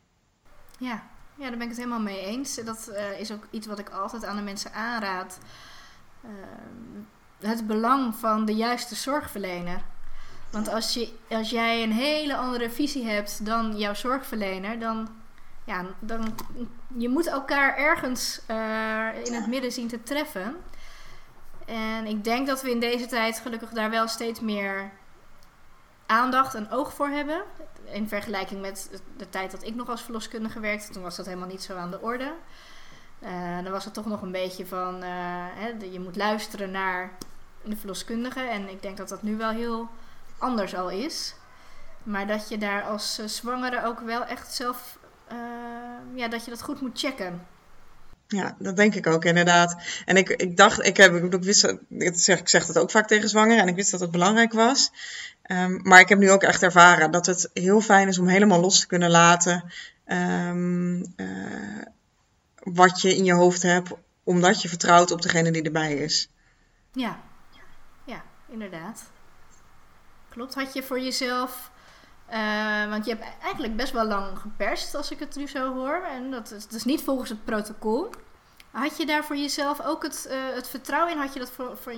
[0.78, 1.04] Ja,
[1.38, 2.56] ja, daar ben ik het helemaal mee eens.
[2.56, 5.40] Dat eh, is ook iets wat ik altijd aan de mensen aanraad.
[6.22, 6.30] Eh,
[7.40, 9.82] het belang van de juiste zorgverlener.
[10.52, 15.10] Want als, je, als jij een hele andere visie hebt dan jouw zorgverlener, dan,
[15.66, 16.36] ja, dan
[16.98, 20.56] je moet elkaar ergens eh, in het midden zien te treffen.
[21.66, 24.92] En ik denk dat we in deze tijd gelukkig daar wel steeds meer
[26.06, 27.42] aandacht en oog voor hebben.
[27.84, 31.48] In vergelijking met de tijd dat ik nog als verloskundige werkte, toen was dat helemaal
[31.48, 32.34] niet zo aan de orde.
[33.20, 35.10] Eh, dan was het toch nog een beetje van, eh,
[35.56, 37.12] hè, je moet luisteren naar
[37.64, 38.40] de verloskundige.
[38.42, 39.90] En ik denk dat dat nu wel heel
[40.38, 41.36] anders al is.
[42.04, 44.98] Maar dat je daar als zwangere ook wel echt zelf,
[45.28, 45.38] eh,
[46.16, 47.48] ja, dat je dat goed moet checken.
[48.28, 49.76] Ja, dat denk ik ook inderdaad.
[50.06, 53.08] En ik, ik dacht, ik, heb, ik, wist, ik zeg, ik zeg dat ook vaak
[53.08, 54.92] tegen zwangeren en ik wist dat het belangrijk was.
[55.42, 58.60] Ehm, maar ik heb nu ook echt ervaren dat het heel fijn is om helemaal
[58.60, 59.72] los te kunnen laten
[60.06, 61.82] ehm, eh,
[62.64, 63.92] wat je in je hoofd hebt,
[64.24, 66.30] omdat je vertrouwt op degene die erbij is.
[66.92, 67.20] Ja,
[68.06, 69.04] ja, inderdaad.
[70.30, 70.54] Klopt.
[70.54, 71.72] Had je voor jezelf,
[72.26, 76.02] eh, want je hebt eigenlijk best wel lang geperst, als ik het nu zo hoor.
[76.16, 78.10] En dat is, is niet volgens het protocol.
[78.72, 81.20] Had je daar voor jezelf ook het, eh, het vertrouwen in?
[81.20, 81.98] Had je dat voor, voor, eh,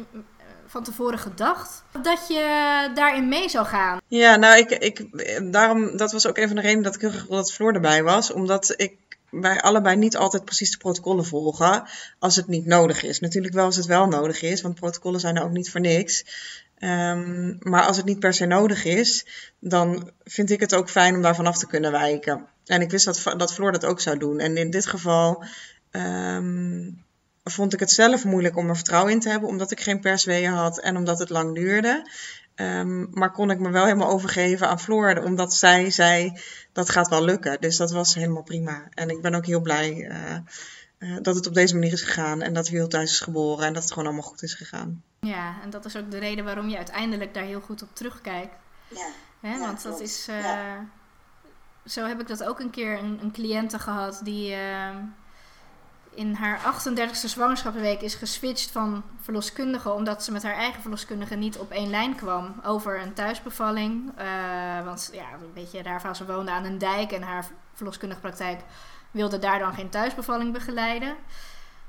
[0.67, 1.83] van tevoren gedacht?
[2.01, 3.99] Dat je daarin mee zou gaan?
[4.07, 5.07] Ja, nou, ik, ik,
[5.53, 7.73] daarom, dat was ook een van de redenen dat ik heel graag wilde dat Floor
[7.73, 8.31] erbij was.
[8.31, 8.97] Omdat ik,
[9.29, 11.83] wij allebei niet altijd precies de protocollen volgen
[12.19, 13.19] als het niet nodig is.
[13.19, 16.25] Natuurlijk wel als het wel nodig is, want protocollen zijn ook niet voor niks.
[16.77, 19.25] Ehm, maar als het niet per se nodig is,
[19.59, 22.47] dan vind ik het ook fijn om daarvan af te kunnen wijken.
[22.65, 24.39] En ik wist dat, dat Floor dat ook zou doen.
[24.39, 25.43] En in dit geval
[25.91, 26.89] ehm,
[27.43, 30.51] vond ik het zelf moeilijk om er vertrouwen in te hebben, omdat ik geen persweeën
[30.51, 32.09] had en omdat het lang duurde.
[32.57, 36.39] Ehm, maar kon ik me wel helemaal overgeven aan Floor, omdat zij zei
[36.71, 37.61] dat gaat wel lukken.
[37.61, 38.87] Dus dat was helemaal prima.
[38.93, 40.35] En ik ben ook heel blij eh,
[40.97, 43.73] eh, dat het op deze manier is gegaan en dat Wiel thuis is geboren en
[43.73, 45.03] dat het gewoon allemaal goed is gegaan.
[45.19, 48.53] Ja, en dat is ook de reden waarom je uiteindelijk daar heel goed op terugkijkt.
[48.87, 49.07] Ja,
[49.41, 49.51] Hè?
[49.53, 50.01] Ja, Want dat klopt.
[50.09, 50.27] is.
[50.27, 50.85] eh, Ja.
[51.85, 54.95] Zo heb ik dat ook een keer een, een cliënte gehad die eh,
[56.17, 59.91] in haar 38e zwangerschapsweek is geswitcht van verloskundige.
[59.91, 64.11] Omdat ze met haar eigen verloskundige niet op één lijn kwam over een thuisbevalling.
[64.15, 68.59] Eh, want ja, weet je, daarvan ze woonde aan een dijk en haar verloskundige praktijk
[69.11, 71.15] wilde daar dan geen thuisbevalling begeleiden.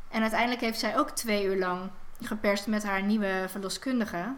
[0.08, 4.34] En uiteindelijk heeft zij ook twee uur lang geperst met haar nieuwe verloskundige.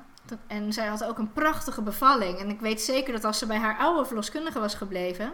[0.46, 2.38] En zij had ook een prachtige bevalling.
[2.38, 5.32] En ik weet zeker dat als ze bij haar oude verloskundige was gebleven,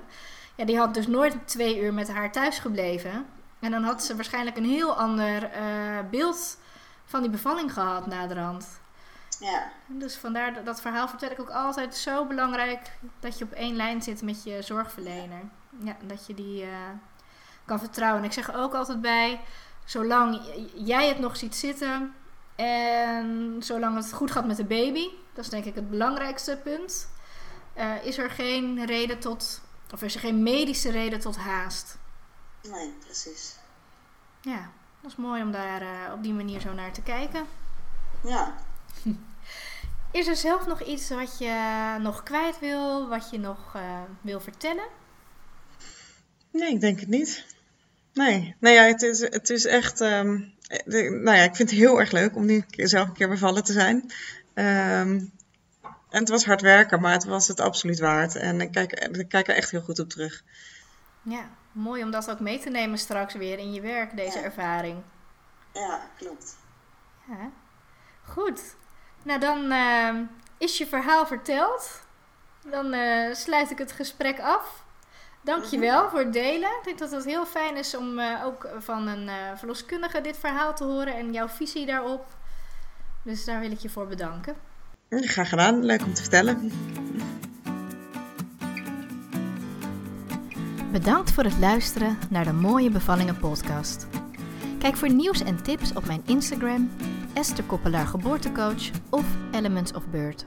[0.55, 3.27] ja, die had dus nooit twee uur met haar thuis gebleven.
[3.61, 6.59] En dan had ze waarschijnlijk een heel ander eh, beeld
[7.05, 8.81] van die bevalling gehad naderhand.
[9.41, 12.91] Ja, Dus vandaar dat, dat verhaal vertel ik ook altijd zo belangrijk
[13.21, 15.41] dat je op één lijn zit met je zorgverlener.
[15.79, 16.69] Ja, en dat je die eh,
[17.65, 18.21] kan vertrouwen.
[18.21, 19.41] En ik zeg er ook altijd bij,
[19.85, 20.41] zolang
[20.75, 22.15] jij het nog ziet zitten
[22.57, 27.09] en zolang het goed gaat met de baby, dat is denk ik het belangrijkste punt,
[27.73, 29.61] eh, is er geen reden tot,
[29.93, 31.99] of is er geen medische reden tot haast.
[32.71, 33.57] Nee, precies.
[34.41, 34.71] Ja,
[35.03, 37.47] Dat is mooi om daar eh, op die manier zo naar te kijken.
[38.25, 38.55] Ja.
[40.13, 44.41] Is er zelf nog iets wat je nog kwijt wil, wat je nog eh, wil
[44.41, 44.85] vertellen?
[46.51, 47.47] Nee, ik denk het niet.
[48.13, 50.01] Nee, nee ja, het, is, het is echt.
[50.01, 50.41] ehm,
[50.85, 53.15] de- nou ja, ik vind het heel erg leuk om nu een keer- zelf een
[53.15, 54.13] keer bevallen te zijn.
[54.55, 55.25] Ehm,
[56.11, 58.37] en het was hard werken, maar het was het absoluut waard.
[58.37, 60.43] En ik kijk, ik kijk er echt heel goed op terug.
[61.23, 64.45] Ja, mooi om dat ook mee te nemen straks weer in je werk, deze Ja.
[64.45, 65.03] ervaring.
[65.73, 66.57] Ja, klopt.
[67.29, 67.51] Ja.
[68.25, 68.75] Goed.
[69.23, 70.15] Nou, dan eh,
[70.59, 72.05] is je verhaal verteld.
[72.71, 74.85] Dan eh, sluit ik het gesprek af.
[75.43, 76.69] Dankjewel voor het delen.
[76.71, 80.39] Ik denk dat het heel fijn is om eh, ook van een eh, verloskundige dit
[80.39, 82.27] verhaal te horen en jouw visie daarop.
[83.23, 84.57] Dus daar wil ik je voor bedanken.
[85.11, 86.71] Graag gedaan, leuk om te vertellen.
[90.97, 94.07] Bedankt voor het luisteren naar de Mooie Bevallingen podcast.
[94.79, 96.91] Kijk voor nieuws en tips op mijn Instagram,
[97.33, 100.47] Esther Koppelaar Geboortecoach of Elements of Birth.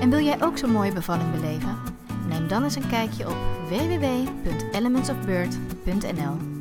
[0.00, 1.78] En wil jij ook zo'n mooie bevalling beleven?
[2.28, 3.36] Neem dan eens een kijkje op
[3.68, 6.57] www.elementsofbirth.nl